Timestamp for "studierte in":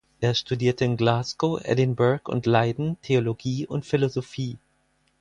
0.33-0.97